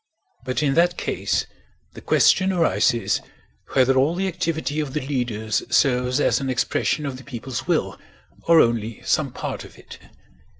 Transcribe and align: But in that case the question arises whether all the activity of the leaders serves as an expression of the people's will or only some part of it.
But 0.43 0.63
in 0.63 0.73
that 0.73 0.97
case 0.97 1.45
the 1.93 2.01
question 2.01 2.51
arises 2.51 3.21
whether 3.73 3.93
all 3.95 4.15
the 4.15 4.27
activity 4.27 4.79
of 4.79 4.93
the 4.93 4.99
leaders 5.07 5.61
serves 5.69 6.19
as 6.19 6.39
an 6.41 6.49
expression 6.49 7.05
of 7.05 7.17
the 7.17 7.23
people's 7.23 7.67
will 7.67 7.99
or 8.47 8.59
only 8.61 9.03
some 9.03 9.31
part 9.31 9.63
of 9.63 9.77
it. 9.77 9.99